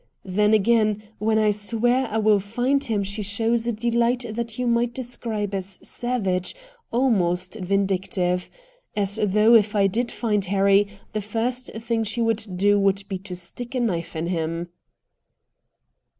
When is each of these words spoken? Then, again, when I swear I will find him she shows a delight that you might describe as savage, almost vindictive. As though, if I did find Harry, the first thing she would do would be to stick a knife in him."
Then, 0.25 0.51
again, 0.55 1.03
when 1.19 1.37
I 1.37 1.51
swear 1.51 2.07
I 2.07 2.17
will 2.17 2.39
find 2.39 2.83
him 2.83 3.03
she 3.03 3.21
shows 3.21 3.67
a 3.67 3.71
delight 3.71 4.25
that 4.31 4.57
you 4.57 4.65
might 4.65 4.95
describe 4.95 5.53
as 5.53 5.77
savage, 5.87 6.55
almost 6.91 7.53
vindictive. 7.59 8.49
As 8.97 9.19
though, 9.23 9.53
if 9.53 9.75
I 9.75 9.85
did 9.85 10.11
find 10.11 10.43
Harry, 10.45 10.87
the 11.13 11.21
first 11.21 11.67
thing 11.75 12.03
she 12.03 12.19
would 12.19 12.43
do 12.55 12.79
would 12.79 13.07
be 13.09 13.19
to 13.19 13.35
stick 13.35 13.75
a 13.75 13.79
knife 13.79 14.15
in 14.15 14.25
him." 14.25 14.69